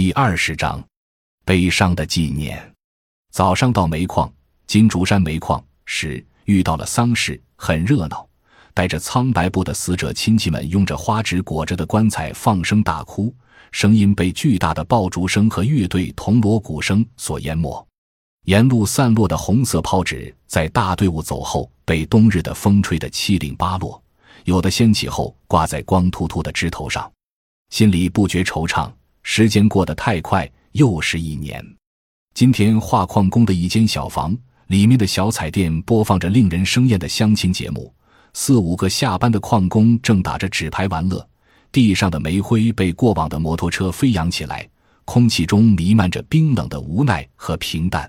[0.00, 0.80] 第二十章，
[1.44, 2.72] 悲伤的纪念。
[3.32, 4.32] 早上到煤矿
[4.64, 8.24] 金竹山煤矿时，遇到了丧事，很热闹。
[8.72, 13.34] 带着苍白布的死者亲戚们，用着花纸裹着的棺材放声大哭，
[13.72, 17.84] 声音被巨大的爆竹声和乐队铜锣鼓声所淹没。
[18.44, 24.00] 沿路散落的红色抛纸，在大队伍走后，被冬日的风吹得七零八落，
[24.44, 27.10] 有的掀起后挂在光秃秃的枝头上。
[27.70, 28.88] 心里不觉惆怅，
[29.22, 31.64] 时间过得太快，又是一年。
[32.34, 34.36] 今天画矿工的一间小房
[34.68, 37.92] 里面的小彩电播放着令人生厌的相亲节目。
[38.34, 41.26] 四五个下班的矿工正打着纸牌玩乐，
[41.72, 44.68] 地上的煤灰被过往的摩托车飞扬起来，
[45.04, 48.08] 空气中弥漫着冰冷的无奈和平淡。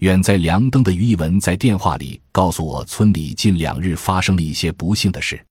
[0.00, 5.42] 远在凉灯的于一文在电话里告诉我，村里近两日发生了一些不幸的事。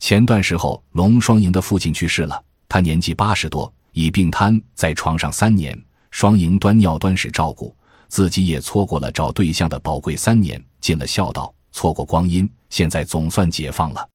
[0.00, 5.80] 前段时候，龙双赢的父亲去世了，他年纪八十多，已病瘫在床上三年。
[6.10, 7.74] 双赢端尿端屎照顾，
[8.08, 12.46] 自己也错过了找对象的宝贵三年，尽了孝道，错过光阴。
[12.68, 14.08] 现在总算解放了。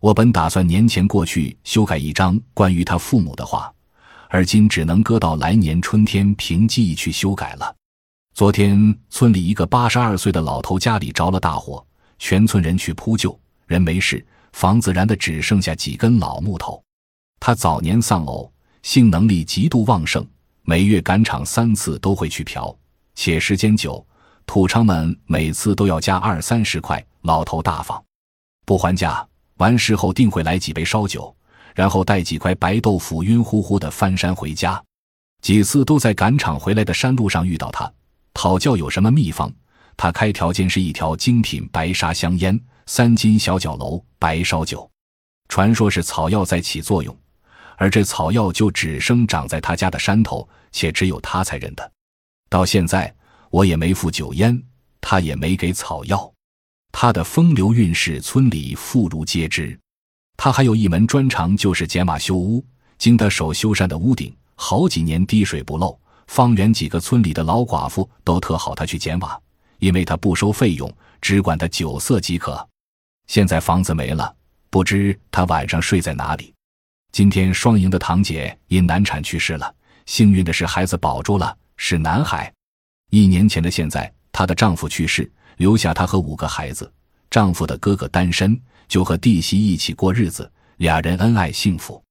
[0.00, 3.72] 我本打算年前过去修改一张关于他父母的话，
[4.28, 7.74] 而今只能搁到来年春天凭记忆去修改了。
[8.34, 11.84] 昨天村里一个八十二岁的老头家里着了大火，
[12.18, 16.82] 全村人去扑救，人没事，房子燃的只剩下几根老木头。
[17.38, 18.52] 他早年丧偶，
[18.86, 20.24] 性能力极度旺盛，
[20.62, 22.72] 每月赶场三次都会去嫖，
[23.16, 24.06] 且时间久，
[24.46, 27.04] 土娼们每次都要加二三十块。
[27.22, 28.00] 老头大方，
[28.64, 29.26] 不还价。
[29.56, 31.34] 完事后定会来几杯烧酒，
[31.74, 34.80] 然后带几块白豆腐，晕乎乎的翻山回家。
[35.42, 37.92] 几次都在赶场回来的山路上遇到他，
[38.34, 39.52] 讨教有什么秘方。
[39.96, 44.88] 他开条件是一条精品白沙香烟，三斤小角楼白烧酒。
[45.48, 47.12] 传说是草药在起作用，
[47.76, 51.92] 而这草药就只生长在他家的山头，且只有他才认得。
[52.48, 53.14] 到现在
[53.50, 54.60] 我也没付酒烟，
[55.00, 56.32] 他也没给草药。
[56.92, 59.78] 他的风流韵事，村里妇孺皆知。
[60.36, 62.64] 他还有一门专长，就是剪瓦修屋。
[62.98, 65.98] 经他手修缮的屋顶，好几年滴水不漏。
[66.28, 69.38] 方圆几个村里的老寡妇都特好他去剪瓦，
[69.78, 72.66] 因为他不收费用，只管他酒色即可。
[73.26, 74.34] 现在房子没了，
[74.70, 76.52] 不知他晚上睡在哪里。
[77.16, 82.52] 今天双赢的堂姐因难产去世了，幸运的是孩子保住了，是男孩。
[83.10, 85.32] 一年前的现在，她的丈夫去世。
[85.56, 86.92] 留下她和五个孩子，
[87.30, 92.04] 丈夫的哥哥单身，就和弟媳一起过日子，俩人恩爱幸福。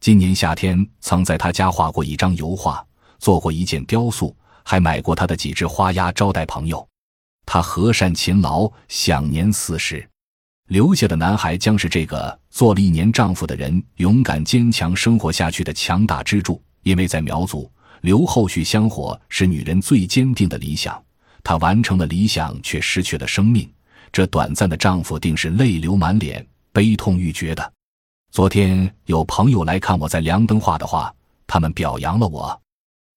[0.00, 2.82] 今年夏天曾在他家画过一张油画，
[3.18, 4.34] 做过一件雕塑，
[4.64, 6.88] 还买过他的几只花鸭招待朋友。
[7.44, 10.08] 他和善勤劳，享年四十，
[10.66, 16.60] 留下的男孩将是这个做了一年丈夫的人勇敢坚强生活下去的强大支柱。
[16.82, 17.70] 因为在苗族，
[18.02, 21.00] 留后续香火是女人最坚定的理想。
[21.42, 23.68] 她完成了理想，却失去了生命。
[24.12, 27.72] 这短暂的丈夫定是泪流满脸、悲痛欲绝的。
[28.32, 31.12] 昨天有朋友来看我在梁灯画的画，
[31.46, 32.60] 他们表扬了我。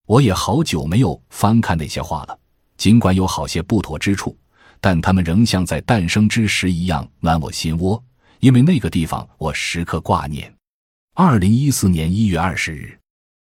[0.06, 2.36] 我也好久没有翻看那些画了，
[2.76, 4.36] 尽管有好些不妥之处，
[4.80, 8.02] 但他们仍像在诞生之时一样暖我心窝，
[8.38, 10.54] 因为那个地方我时刻挂念。
[11.14, 12.99] 二零一四年一月二十日。